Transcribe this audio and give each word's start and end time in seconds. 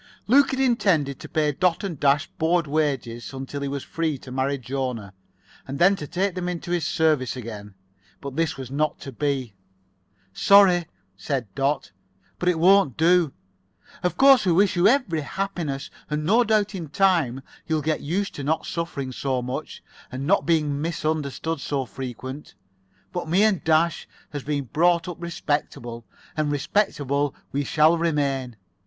Luke 0.25 0.49
had 0.49 0.59
intended 0.59 1.19
to 1.19 1.29
pay 1.29 1.51
Dot 1.51 1.83
and 1.83 1.99
Dash 1.99 2.25
board 2.25 2.65
wages 2.65 3.31
until 3.33 3.61
he 3.61 3.67
was 3.67 3.83
free 3.83 4.17
to 4.17 4.31
marry 4.31 4.57
Jona, 4.57 5.13
and 5.67 5.77
then 5.77 5.95
to 5.97 6.07
take 6.07 6.33
them 6.33 6.49
into 6.49 6.71
his 6.71 6.87
service 6.87 7.35
again. 7.35 7.75
But 8.19 8.35
this 8.35 8.57
was 8.57 8.71
not 8.71 8.99
to 9.01 9.11
be. 9.11 9.53
"Sorry," 10.33 10.87
said 11.15 11.53
Dot, 11.53 11.91
"but 12.39 12.49
it 12.49 12.57
won't 12.57 12.97
do. 12.97 13.31
Of 14.01 14.17
course 14.17 14.43
we 14.43 14.51
wish 14.53 14.75
you 14.75 14.87
every 14.87 15.21
happiness, 15.21 15.91
and 16.09 16.25
no 16.25 16.43
doubt 16.43 16.73
in 16.73 16.89
time 16.89 17.41
you'll 17.67 17.83
get 17.83 18.01
used 18.01 18.33
to 18.33 18.43
not 18.43 18.65
suffering 18.65 19.11
so 19.11 19.43
much, 19.43 19.83
and 20.11 20.25
not 20.25 20.47
being 20.47 20.81
misunderstood 20.81 21.59
so 21.61 21.85
frequent. 21.85 22.55
But 23.13 23.29
me 23.29 23.43
and 23.43 23.63
Dash 23.63 24.07
has 24.31 24.41
been 24.41 24.63
brought 24.63 25.07
up 25.07 25.21
respectable, 25.21 26.07
and 26.35 26.51
respectable 26.51 27.35
we 27.51 27.63
shall 27.63 27.99
remain. 27.99 28.55